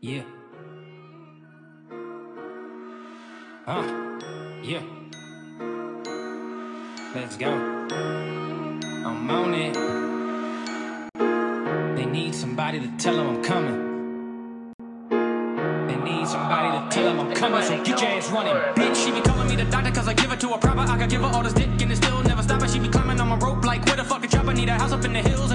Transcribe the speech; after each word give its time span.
Yeah. 0.00 0.22
Uh, 3.66 3.82
yeah. 4.62 4.80
Let's 7.16 7.36
go. 7.36 7.50
I'm 7.50 9.28
on 9.28 9.54
it. 9.54 9.74
They 11.96 12.06
need 12.06 12.32
somebody 12.32 12.78
to 12.78 12.96
tell 12.96 13.16
them 13.16 13.28
I'm 13.28 13.42
coming. 13.42 14.72
They 15.88 15.96
need 15.96 16.28
somebody 16.28 16.78
to 16.78 16.94
tell 16.94 17.02
them 17.02 17.18
I'm 17.18 17.34
coming, 17.34 17.62
so 17.62 17.82
get 17.82 18.00
your 18.00 18.10
ass 18.10 18.30
running. 18.30 18.54
Bitch, 18.76 19.04
she 19.04 19.10
be 19.10 19.20
calling 19.20 19.48
me 19.48 19.56
the 19.56 19.64
doctor 19.64 19.90
cause 19.90 20.06
I 20.06 20.14
give 20.14 20.30
her 20.30 20.36
to 20.36 20.48
her 20.50 20.58
proper. 20.58 20.80
I 20.82 20.96
could 20.96 21.10
give 21.10 21.22
her 21.22 21.26
all 21.26 21.42
this 21.42 21.54
dick 21.54 21.66
and 21.66 21.90
it 21.90 21.96
still 21.96 22.22
never 22.22 22.44
stop 22.44 22.62
her. 22.62 22.68
She 22.68 22.78
be 22.78 22.88
climbing 22.88 23.20
on 23.20 23.26
my 23.30 23.36
rope 23.38 23.64
like 23.64 23.84
where 23.84 23.96
the 23.96 24.04
fuck 24.04 24.24
a 24.24 24.28
chopper. 24.28 24.54
Need 24.54 24.68
a 24.68 24.74
house 24.74 24.92
up 24.92 25.04
in 25.04 25.12
the 25.12 25.22
hills 25.22 25.50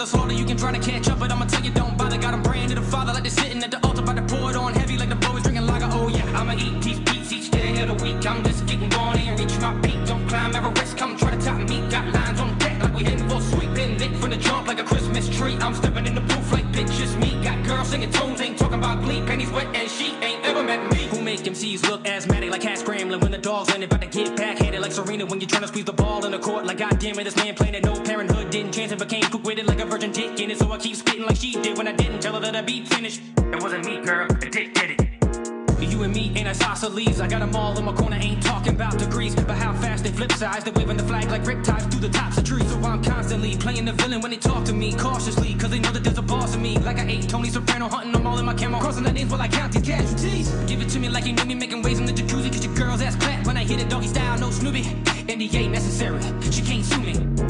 Gonna 0.00 0.10
slaughter. 0.12 0.32
You 0.32 0.46
can 0.46 0.56
try 0.56 0.72
to 0.72 0.78
catch 0.78 1.10
up, 1.10 1.18
but 1.18 1.30
I'ma 1.30 1.44
tell 1.44 1.62
you 1.62 1.70
don't 1.72 1.94
bother. 1.98 2.16
Got 2.16 2.32
'em 2.32 2.42
praying 2.42 2.70
to 2.70 2.74
the 2.74 2.80
father 2.80 3.12
like 3.12 3.22
they're 3.22 3.30
sitting 3.30 3.62
at 3.62 3.70
the 3.70 3.78
altar. 3.86 4.00
About 4.00 4.16
to 4.16 4.22
pour 4.22 4.48
it 4.48 4.56
on 4.56 4.72
heavy 4.72 4.96
like 4.96 5.10
the 5.10 5.14
boys 5.16 5.42
drinking 5.42 5.66
lager. 5.66 5.90
Oh 5.92 6.08
yeah, 6.08 6.24
I'ma 6.40 6.54
eat 6.54 6.80
these 6.80 7.00
beats 7.00 7.30
each 7.30 7.50
day 7.50 7.78
of 7.82 7.88
the 7.88 8.02
week. 8.02 8.24
I'm 8.24 8.42
just 8.42 8.64
getting 8.64 8.88
born 8.88 9.18
and 9.18 9.38
reach 9.38 9.60
my 9.60 9.74
peak. 9.82 10.00
Don't 10.06 10.26
climb 10.26 10.56
Everest, 10.56 10.96
come 10.96 11.18
try 11.18 11.32
to 11.36 11.44
top 11.44 11.68
me. 11.68 11.86
Got 11.90 12.06
lines 12.14 12.40
on 12.40 12.56
deck 12.56 12.82
like 12.82 12.94
we 12.94 13.04
heading 13.04 13.28
for 13.28 13.36
a 13.36 13.42
sweep. 13.42 13.74
Been 13.74 13.98
lit 13.98 14.16
from 14.16 14.30
the 14.30 14.38
jump 14.38 14.66
like 14.68 14.80
a 14.80 14.84
Christmas 14.84 15.28
tree. 15.36 15.58
I'm 15.60 15.74
stepping 15.74 16.06
in 16.06 16.14
the 16.14 16.22
booth 16.22 16.50
like 16.50 16.64
bitches 16.72 17.12
me. 17.20 17.30
Got 17.44 17.62
girls 17.66 17.88
singing 17.88 18.10
tunes, 18.10 18.40
ain't 18.40 18.56
talking 18.56 18.78
about 18.78 19.02
glee. 19.04 19.20
Pennies 19.26 19.50
wet 19.50 19.66
and 19.74 19.90
she 19.90 20.14
ain't 20.22 20.42
ever 20.46 20.62
met 20.62 20.80
me. 20.92 21.08
Who 21.12 21.20
make 21.20 21.40
MCs 21.40 21.82
look 21.90 22.08
asthmatic 22.08 22.50
like 22.50 22.62
cat 22.62 22.78
scrambling 22.78 23.20
when 23.20 23.32
the 23.32 23.42
dog's 23.50 23.68
landing? 23.68 23.90
About 23.90 24.00
to 24.00 24.08
get 24.08 24.34
backhanded 24.34 24.80
like 24.80 24.92
Serena 24.92 25.26
when 25.26 25.42
you're 25.42 25.52
trying 25.54 25.66
to 25.66 25.68
squeeze 25.68 25.84
the 25.84 25.92
ball 25.92 26.24
in 26.24 26.32
the 26.32 26.38
court. 26.38 26.64
Like 26.64 26.78
goddamn 26.78 27.18
it, 27.18 27.24
this 27.24 27.36
man 27.36 27.54
playing 27.54 27.74
at 27.74 27.84
no 27.84 28.00
parenthood. 28.00 28.29
Didn't 28.60 28.74
chance 28.74 28.92
it, 28.92 28.98
became 28.98 29.22
cook 29.22 29.42
with 29.44 29.58
it 29.58 29.64
like 29.64 29.80
a 29.80 29.86
virgin 29.86 30.12
dick 30.12 30.38
in 30.38 30.50
it. 30.50 30.58
So 30.58 30.70
I 30.70 30.76
keep 30.76 30.94
spitting 30.94 31.24
like 31.24 31.36
she 31.36 31.52
did 31.62 31.78
when 31.78 31.88
I 31.88 31.92
didn't 31.92 32.20
tell 32.20 32.34
her 32.34 32.40
that 32.40 32.54
I 32.54 32.60
beat 32.60 32.86
finished. 32.88 33.22
It 33.38 33.62
wasn't 33.62 33.86
me, 33.86 34.02
girl. 34.04 34.28
The 34.28 34.50
dick 34.50 34.74
did 34.74 34.90
it. 34.90 35.90
You 35.90 36.02
and 36.02 36.12
me 36.12 36.30
ain't 36.36 36.46
isosceles. 36.46 37.22
I 37.22 37.26
got 37.26 37.38
them 37.38 37.56
all 37.56 37.78
in 37.78 37.86
my 37.86 37.94
corner, 37.94 38.18
ain't 38.20 38.42
talking 38.42 38.74
about 38.74 38.98
degrees. 38.98 39.34
But 39.34 39.56
how 39.56 39.72
fast 39.72 40.04
they 40.04 40.10
flip 40.10 40.30
sides, 40.32 40.64
they 40.64 40.72
waving 40.72 40.98
the 40.98 41.04
flag 41.04 41.30
like 41.30 41.44
riptides 41.44 41.90
through 41.90 42.00
the 42.00 42.10
tops 42.10 42.36
of 42.36 42.44
trees. 42.44 42.70
So 42.70 42.78
I'm 42.80 43.02
constantly 43.02 43.56
playing 43.56 43.86
the 43.86 43.94
villain 43.94 44.20
when 44.20 44.30
they 44.30 44.36
talk 44.36 44.66
to 44.66 44.74
me 44.74 44.92
cautiously. 44.92 45.54
Cause 45.54 45.70
they 45.70 45.78
know 45.78 45.92
that 45.92 46.04
there's 46.04 46.18
a 46.18 46.22
boss 46.22 46.54
in 46.54 46.60
me. 46.60 46.76
Like 46.80 46.98
I 46.98 47.06
ate 47.06 47.30
Tony 47.30 47.48
Soprano, 47.48 47.88
hunting 47.88 48.12
them 48.12 48.26
all 48.26 48.38
in 48.38 48.44
my 48.44 48.52
camo. 48.52 48.78
Crossing 48.78 49.04
the 49.04 49.12
names 49.12 49.30
while 49.30 49.40
I 49.40 49.48
count 49.48 49.72
these 49.72 49.86
casualties. 49.86 50.50
Give 50.66 50.82
it 50.82 50.90
to 50.90 50.98
me 50.98 51.08
like 51.08 51.24
you 51.24 51.32
knew 51.32 51.46
me, 51.46 51.54
making 51.54 51.80
waves 51.80 51.98
in 51.98 52.04
the 52.04 52.12
jacuzzi. 52.12 52.52
Cause 52.52 52.62
your 52.62 52.74
girl's 52.74 53.00
ass 53.00 53.16
clap 53.16 53.46
when 53.46 53.56
I 53.56 53.64
hit 53.64 53.80
it 53.80 53.88
doggy 53.88 54.08
style, 54.08 54.38
no 54.38 54.50
Snoopy. 54.50 54.82
NDA 54.82 55.70
necessary, 55.70 56.20
she 56.52 56.60
can't 56.60 56.84
sue 56.84 56.98
me. 56.98 57.49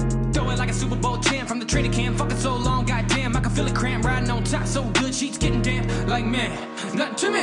A 0.71 0.73
Super 0.73 0.95
Bowl 0.95 1.19
champ 1.19 1.49
from 1.49 1.59
the 1.59 1.67
trader 1.67 1.93
cam. 1.93 2.15
Fucking 2.15 2.37
so 2.37 2.55
long, 2.55 2.85
goddamn, 2.85 3.37
I 3.37 3.41
can 3.41 3.51
feel 3.51 3.67
it 3.67 3.75
cramp. 3.75 4.05
Riding 4.05 4.31
on 4.31 4.45
top, 4.45 4.69
so 4.69 4.85
good, 5.01 5.13
sheets 5.13 5.37
getting 5.37 5.63
damp. 5.63 5.91
Like 6.07 6.25
man, 6.25 6.53
nothing 6.95 7.17
to 7.17 7.31
me. 7.33 7.41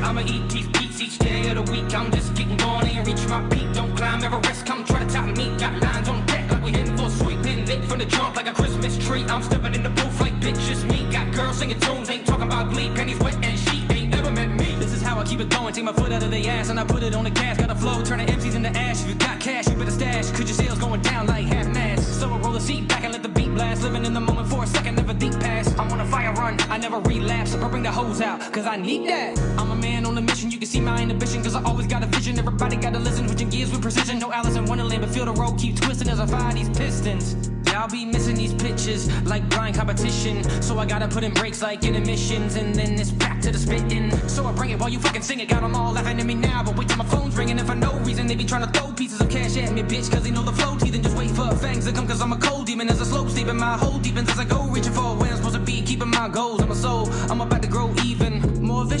I'ma 0.00 0.22
eat 0.22 0.48
these 0.48 0.66
beats 0.68 0.98
each 0.98 1.18
day 1.18 1.50
of 1.50 1.56
the 1.56 1.70
week. 1.70 1.94
I'm 1.94 2.10
just 2.10 2.34
getting 2.34 2.56
born 2.56 2.86
and 2.86 3.06
reach 3.06 3.28
my 3.28 3.46
peak. 3.50 3.70
Don't 3.74 3.94
climb 3.94 4.24
Everest, 4.24 4.64
come 4.64 4.82
try 4.82 5.04
to 5.04 5.12
top 5.12 5.26
me. 5.36 5.54
Got 5.58 5.78
lines 5.82 6.08
on 6.08 6.24
deck 6.24 6.50
like 6.50 6.64
we 6.64 6.70
heading 6.70 6.96
for 6.96 7.04
a 7.04 7.10
sweep. 7.10 7.42
Lit 7.44 7.84
from 7.84 7.98
the 7.98 8.06
jump 8.06 8.34
like 8.34 8.48
a 8.48 8.54
Christmas 8.54 8.96
tree. 9.06 9.24
I'm 9.24 9.42
stepping 9.42 9.74
in 9.74 9.82
the 9.82 9.90
booth 9.90 10.18
like 10.18 10.40
bitch, 10.40 10.58
just 10.66 10.86
me. 10.86 11.06
Got 11.12 11.34
girls 11.34 11.58
singing 11.58 11.78
tunes, 11.80 12.08
ain't 12.08 12.26
talking 12.26 12.46
about 12.46 12.70
glee. 12.72 12.88
Pennies 12.94 13.18
wet 13.18 13.34
and 13.44 13.58
she 13.58 13.84
ain't 13.90 14.08
never 14.08 14.30
met 14.30 14.48
me. 14.48 14.74
This 14.76 14.94
is 14.94 15.02
how 15.02 15.20
I 15.20 15.24
keep 15.24 15.40
it 15.40 15.50
going. 15.50 15.74
Take 15.74 15.84
my 15.84 15.92
foot 15.92 16.12
out 16.12 16.22
of 16.22 16.30
the 16.30 16.48
ass 16.48 16.70
and 16.70 16.80
I 16.80 16.84
put 16.84 17.02
it 17.02 17.14
on 17.14 17.24
the 17.24 17.30
gas. 17.30 17.58
Got 17.58 17.70
a 17.70 17.74
flow, 17.74 18.02
turning 18.02 18.26
MCs 18.26 18.54
into 18.54 18.70
ash. 18.70 19.02
If 19.02 19.08
you 19.10 19.16
got 19.16 19.38
cash, 19.38 19.68
you 19.68 19.76
better 19.76 19.90
stash. 19.90 20.30
Cause 20.30 20.48
your 20.48 20.48
sales 20.48 20.78
going 20.78 21.02
down 21.02 21.26
like 21.26 21.44
half 21.44 21.66
mast. 21.66 21.79
So 22.20 22.30
I 22.30 22.36
roll 22.36 22.52
the 22.52 22.60
seat 22.60 22.86
back 22.86 23.02
and 23.02 23.14
let 23.14 23.22
the 23.22 23.30
beat 23.30 23.48
blast. 23.54 23.82
Living 23.82 24.04
in 24.04 24.12
the 24.12 24.20
moment 24.20 24.46
for 24.46 24.62
a 24.62 24.66
second, 24.66 24.96
never 24.96 25.14
deep 25.14 25.32
pass. 25.40 25.74
I'm 25.78 25.90
on 25.90 26.02
a 26.02 26.04
fire 26.04 26.34
run, 26.34 26.58
I 26.68 26.76
never 26.76 27.00
relapse. 27.00 27.54
I 27.54 27.66
bring 27.66 27.82
the 27.82 27.90
hose 27.90 28.20
out, 28.20 28.40
cause 28.52 28.66
I 28.66 28.76
need 28.76 29.08
that. 29.08 29.38
I'm 29.58 29.70
a 29.70 29.74
man 29.74 30.04
on 30.04 30.18
a 30.18 30.20
mission, 30.20 30.50
you 30.50 30.58
can 30.58 30.68
see 30.68 30.82
my 30.82 31.00
inhibition, 31.00 31.42
cause 31.42 31.54
I 31.54 31.62
always 31.62 31.86
got 31.86 32.02
a 32.02 32.06
vision. 32.06 32.38
Everybody 32.38 32.76
gotta 32.76 32.98
listen, 32.98 33.26
switching 33.26 33.48
gears 33.48 33.70
with 33.72 33.80
precision. 33.80 34.18
No 34.18 34.30
Alice 34.32 34.56
in 34.56 34.66
Wonderland, 34.66 35.00
but 35.00 35.08
feel 35.08 35.24
the 35.24 35.32
road 35.32 35.58
keep 35.58 35.80
twisting 35.80 36.10
as 36.10 36.20
I 36.20 36.26
fire 36.26 36.52
these 36.52 36.68
pistons. 36.68 37.50
I'll 37.80 37.88
be 37.88 38.04
missing 38.04 38.36
these 38.36 38.52
pitches 38.52 39.08
like 39.24 39.48
blind 39.48 39.74
competition. 39.74 40.44
So 40.60 40.78
I 40.78 40.84
gotta 40.84 41.08
put 41.08 41.24
in 41.24 41.32
breaks 41.32 41.62
like 41.62 41.82
intermissions, 41.82 42.56
and 42.56 42.74
then 42.74 43.00
it's 43.00 43.10
back 43.10 43.40
to 43.40 43.50
the 43.50 43.58
spitting. 43.58 44.10
So 44.28 44.44
I 44.44 44.52
bring 44.52 44.68
it 44.68 44.78
while 44.78 44.90
you 44.90 44.98
fucking 44.98 45.22
sing 45.22 45.40
it. 45.40 45.48
Got 45.48 45.62
them 45.62 45.74
all 45.74 45.94
laughing 45.94 46.20
at 46.20 46.26
me 46.26 46.34
now, 46.34 46.62
but 46.62 46.76
wait 46.76 46.88
till 46.88 46.98
my 46.98 47.06
phone's 47.06 47.34
ringing. 47.38 47.58
And 47.58 47.66
for 47.66 47.74
no 47.74 47.94
reason, 48.00 48.26
they 48.26 48.34
be 48.34 48.44
trying 48.44 48.70
to 48.70 48.78
throw 48.78 48.92
pieces 48.92 49.18
of 49.22 49.30
cash 49.30 49.56
at 49.56 49.72
me, 49.72 49.82
bitch, 49.82 50.12
cause 50.12 50.24
they 50.24 50.30
know 50.30 50.42
the 50.42 50.52
flow 50.52 50.76
teething. 50.76 51.02
Just 51.02 51.16
wait 51.16 51.30
for 51.30 51.50
fangs 51.56 51.86
to 51.86 51.92
come, 51.92 52.06
cause 52.06 52.20
I'm 52.20 52.34
a 52.34 52.38
cold 52.38 52.66
demon. 52.66 52.90
As 52.90 53.00
a 53.00 53.06
slope 53.06 53.30
steeping, 53.30 53.56
my 53.56 53.78
whole 53.78 53.98
deepens 53.98 54.28
as 54.28 54.38
I 54.38 54.44
go, 54.44 54.68
reaching 54.68 54.92
for 54.92 55.16
where 55.16 55.30
I'm 55.30 55.38
supposed 55.38 55.54
to 55.54 55.60
be, 55.60 55.80
keeping 55.80 56.10
my 56.10 56.28
goals. 56.28 56.60
I'm 56.60 56.70
a 56.70 56.74
soul, 56.74 57.08
I'm 57.30 57.40
about 57.40 57.62
to 57.62 57.68
grow 57.68 57.94
even. 58.04 58.29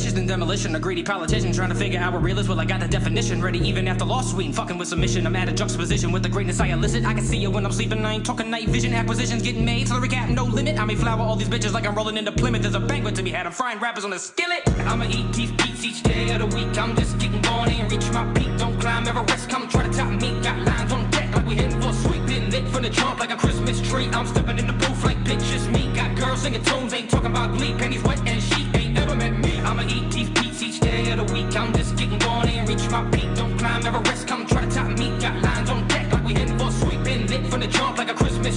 Vicious 0.00 0.14
than 0.14 0.26
demolition, 0.26 0.74
a 0.76 0.80
greedy 0.80 1.02
politician 1.02 1.52
trying 1.52 1.68
to 1.68 1.74
figure 1.74 2.00
out 2.00 2.14
what 2.14 2.22
real 2.22 2.38
is. 2.38 2.48
Well, 2.48 2.58
I 2.58 2.64
got 2.64 2.80
the 2.80 2.88
definition 2.88 3.42
ready, 3.42 3.58
even 3.58 3.86
after 3.86 4.06
lost 4.06 4.30
suite. 4.30 4.54
Fucking 4.54 4.78
with 4.78 4.88
submission, 4.88 5.26
I'm 5.26 5.36
at 5.36 5.50
a 5.50 5.52
juxtaposition 5.52 6.10
with 6.10 6.22
the 6.22 6.28
greatness 6.30 6.58
I 6.58 6.68
elicit. 6.68 7.04
I 7.04 7.12
can 7.12 7.22
see 7.22 7.44
it 7.44 7.52
when 7.52 7.66
I'm 7.66 7.72
sleeping, 7.72 8.02
I 8.02 8.14
ain't 8.14 8.24
talking 8.24 8.48
night 8.48 8.66
vision. 8.68 8.94
Acquisitions 8.94 9.42
getting 9.42 9.62
made, 9.62 9.88
salary 9.88 10.08
cap, 10.08 10.30
no 10.30 10.44
limit. 10.44 10.80
I 10.80 10.86
may 10.86 10.94
flower 10.94 11.20
all 11.20 11.36
these 11.36 11.50
bitches 11.50 11.74
like 11.74 11.86
I'm 11.86 11.94
rolling 11.94 12.16
into 12.16 12.32
Plymouth. 12.32 12.62
There's 12.62 12.74
a 12.74 12.80
banquet 12.80 13.14
to 13.16 13.22
be 13.22 13.30
had, 13.30 13.44
I'm 13.44 13.52
frying 13.52 13.78
rappers 13.78 14.06
on 14.06 14.10
the 14.10 14.18
skillet. 14.18 14.62
I'ma 14.86 15.04
eat 15.04 15.34
these 15.34 15.52
beats 15.52 15.84
each 15.84 16.02
day 16.02 16.30
of 16.30 16.38
the 16.38 16.56
week. 16.56 16.78
I'm 16.78 16.96
just 16.96 17.18
getting 17.18 17.42
born 17.42 17.68
and 17.68 17.92
reach 17.92 18.10
my 18.10 18.24
peak. 18.32 18.56
Don't 18.56 18.80
climb 18.80 19.06
Everest, 19.06 19.50
come 19.50 19.68
try 19.68 19.82
to 19.86 19.92
top 19.92 20.18
me. 20.18 20.40
Got 20.40 20.64
lines 20.64 20.92
on 20.94 21.10
deck 21.10 21.36
like 21.36 21.46
we 21.46 21.56
heading 21.56 21.78
for 21.78 21.90
a. 21.90 22.20
Been 22.26 22.48
lit 22.48 22.66
from 22.68 22.84
the 22.84 22.90
jump 22.90 23.20
like 23.20 23.32
a 23.32 23.36
Christmas 23.36 23.82
tree. 23.82 24.08
I'm 24.12 24.26
stepping 24.26 24.58
in 24.58 24.66
the 24.66 24.72
booth 24.72 25.04
like 25.04 25.18
bitches 25.24 25.70
me. 25.70 25.92
Got 25.94 26.16
girls 26.16 26.40
singing 26.40 26.62
tunes, 26.62 26.94
ain't 26.94 27.10
talking 27.10 27.32
about 27.32 27.52
glee. 27.52 27.74
Pennies 27.74 28.02
wet 28.02 28.20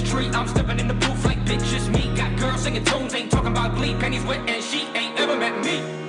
tree. 0.01 0.27
I'm 0.29 0.47
stepping 0.47 0.79
in 0.79 0.87
the 0.87 0.93
booth 0.93 1.25
like 1.25 1.39
bitches 1.45 1.89
me. 1.93 2.15
Got 2.15 2.37
girls 2.39 2.63
singing 2.63 2.83
tunes, 2.83 3.13
ain't 3.13 3.31
talking 3.31 3.51
about 3.51 3.75
glee. 3.75 3.95
Pennies 3.95 4.23
wet 4.23 4.39
and 4.49 4.63
she 4.63 4.81
ain't 4.95 5.19
ever 5.19 5.35
met 5.35 5.63
me. 5.63 6.02